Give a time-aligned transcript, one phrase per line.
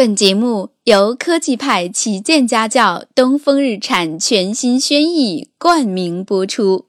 [0.00, 6.86] 本节目由科技派旗舰家教东风日产全新轩逸冠名播出。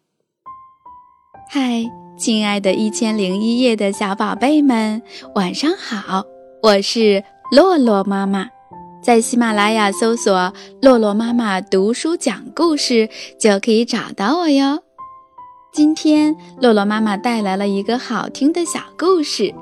[1.50, 1.84] 嗨，
[2.18, 5.02] 亲爱的一千零一夜的小宝贝们，
[5.36, 6.24] 晚上好！
[6.64, 7.22] 我是
[7.52, 8.48] 洛洛妈妈，
[9.04, 14.84] 在喜马拉雅搜索“洛洛妈妈读书讲故事”就可以找到我哟。
[15.74, 19.54] 今天，洛洛妈妈带来了一个好听的小故事，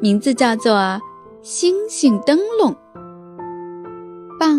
[0.00, 0.72] 名字叫做
[1.42, 2.72] 《星星灯笼》。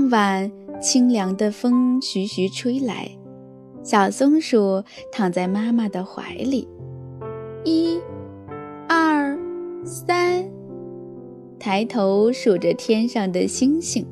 [0.03, 3.09] 傍晚，清凉的风徐徐吹来，
[3.83, 6.67] 小松鼠躺在妈妈的怀里。
[7.63, 8.01] 一、
[8.89, 9.37] 二、
[9.85, 10.43] 三，
[11.57, 14.05] 抬头数着天上的星星。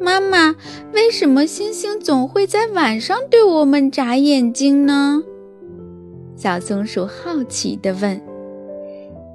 [0.00, 0.56] 妈妈，
[0.94, 5.22] 为什么星星总会在晚上对我们眨眼睛呢？
[6.36, 8.18] 小松鼠好奇地问。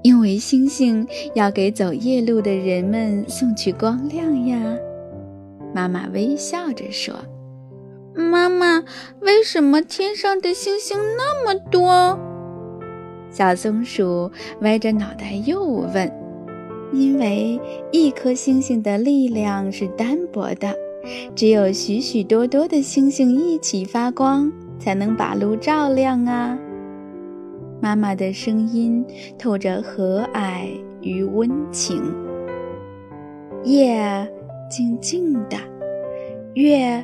[0.01, 1.05] 因为星星
[1.35, 4.77] 要给走夜路的人们送去光亮呀。
[5.77, 7.13] 妈妈微笑着说
[8.17, 8.83] ：“妈妈，
[9.21, 12.17] 为什么天上的星星那么多？”
[13.29, 16.11] 小松鼠歪着脑袋又问
[16.91, 17.61] ：“因为
[17.91, 20.73] 一颗星星的力量是单薄的，
[21.35, 26.57] 只有许许多多的星星一起发光，才能把路照亮啊。”
[27.79, 29.05] 妈妈的声音
[29.37, 32.01] 透着和蔼与温情。
[33.63, 34.27] 夜。
[34.69, 35.57] 静静的，
[36.53, 37.03] 月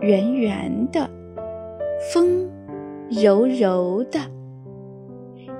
[0.00, 1.08] 圆圆的，
[2.12, 2.48] 风
[3.10, 4.18] 柔柔的。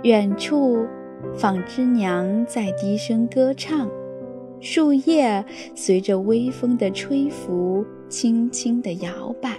[0.03, 0.87] 远处，
[1.35, 3.89] 纺织娘在低声歌唱，
[4.61, 9.51] 树叶随着微风的吹拂，轻轻地摇摆。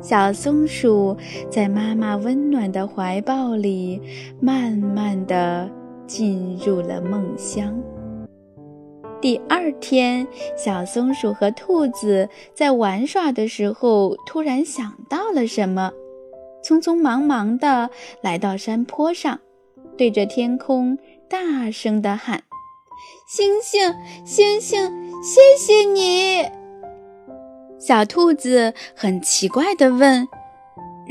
[0.00, 1.16] 小松鼠
[1.48, 4.00] 在妈妈温暖的怀抱里，
[4.40, 5.70] 慢慢地
[6.06, 7.74] 进入了梦乡。
[9.24, 15.92] 第二天，小松鼠和兔子在玩耍的时候，突然想到了什么，
[16.62, 17.88] 匆匆忙忙地
[18.20, 19.40] 来到山坡上，
[19.96, 22.42] 对着天空大声地喊
[23.26, 23.94] ：“星星，
[24.26, 26.46] 星星，谢谢你！”
[27.80, 30.28] 小兔子很奇怪地问：“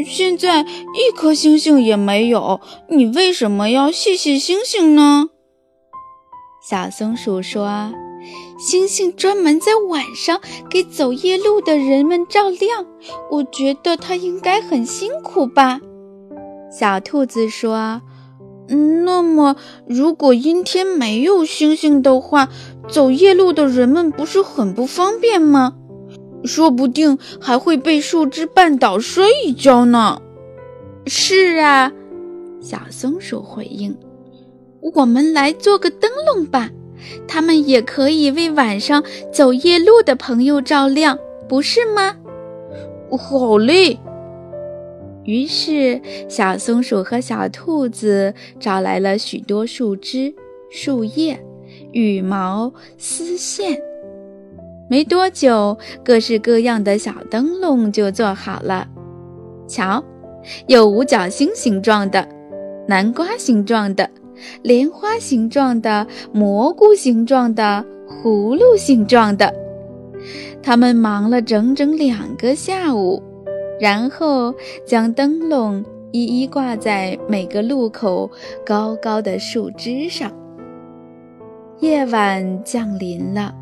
[0.06, 5.32] 现在一颗星星也没有，你为什么要谢谢星星呢？”
[6.64, 7.92] 小松鼠说。
[8.58, 12.86] 星星专门在晚上给走夜路的人们照亮，
[13.30, 15.82] 我觉得它应该很辛苦吧。
[16.72, 18.02] 小兔子说
[19.04, 22.48] ：“那么，如果阴天没有星星的话，
[22.88, 25.74] 走夜路的人们不是很不方便吗？
[26.46, 30.22] 说不定还会被树枝绊倒摔一跤呢。”
[31.06, 31.92] 是啊，
[32.62, 33.98] 小松鼠回应
[34.96, 36.70] ：“我们来做个灯笼吧。”
[37.28, 42.16] 它们也可以为晚上走夜路的朋友照亮，不是吗？
[43.18, 44.00] 好嘞！
[45.26, 50.34] 于是，小松鼠和小兔子找来了许多树枝、
[50.72, 51.38] 树叶、
[51.92, 53.78] 羽毛、丝线。
[54.90, 58.88] 没多久，各式各样的小灯笼就做好了。
[59.68, 60.04] 瞧，
[60.68, 62.28] 有五角星形状的，
[62.88, 64.10] 南瓜形状的。
[64.62, 69.54] 莲花形状的、蘑菇形状的、葫芦形状的，
[70.62, 73.22] 他们忙了整整两个下午，
[73.80, 74.54] 然后
[74.86, 78.30] 将灯笼一一挂在每个路口
[78.66, 80.32] 高高的树枝上。
[81.80, 83.54] 夜晚降临了，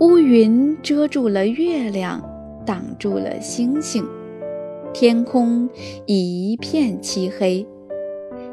[0.00, 2.20] 乌云遮住了月亮，
[2.66, 4.04] 挡住了星星，
[4.92, 5.66] 天空
[6.04, 7.66] 一片漆黑。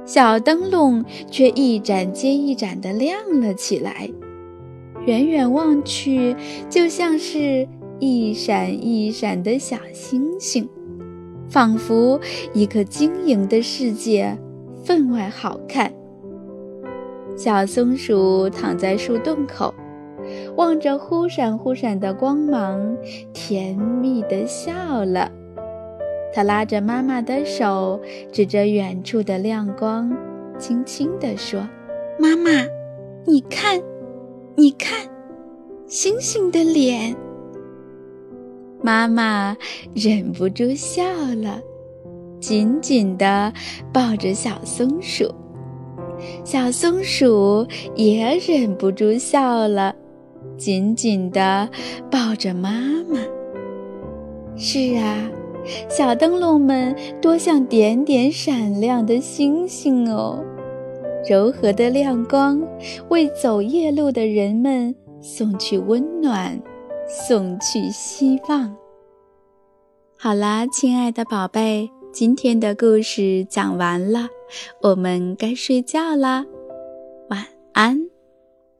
[0.05, 4.09] 小灯笼却一盏接一盏地亮了起来，
[5.05, 6.35] 远远望去，
[6.69, 7.67] 就像是
[7.99, 10.67] 一闪一闪的小星星，
[11.47, 12.19] 仿佛
[12.53, 14.37] 一个晶莹的世界，
[14.83, 15.93] 分外好看。
[17.37, 19.73] 小松鼠躺在树洞口，
[20.57, 22.97] 望着忽闪忽闪的光芒，
[23.33, 25.31] 甜蜜地笑了。
[26.33, 28.01] 他拉着妈妈的手，
[28.31, 30.11] 指着远处的亮光，
[30.57, 31.67] 轻轻地说
[32.17, 32.49] ：“妈妈，
[33.25, 33.79] 你看，
[34.55, 35.07] 你看，
[35.85, 37.15] 星星的脸。”
[38.81, 39.55] 妈妈
[39.93, 41.03] 忍不住笑
[41.41, 41.61] 了，
[42.39, 43.53] 紧紧地
[43.93, 45.31] 抱着小松鼠。
[46.43, 47.65] 小松鼠
[47.95, 49.95] 也忍不住笑了，
[50.57, 51.69] 紧紧地
[52.09, 52.71] 抱着妈
[53.07, 53.19] 妈。
[54.57, 55.29] 是啊。
[55.89, 60.43] 小灯笼们多像点点闪亮的星星哦，
[61.29, 62.61] 柔和的亮光
[63.09, 66.59] 为走夜路的人们送去温暖，
[67.07, 68.75] 送去希望。
[70.17, 74.27] 好啦，亲爱的宝贝，今天的故事讲完了，
[74.81, 76.45] 我们该睡觉啦，
[77.29, 78.12] 晚安。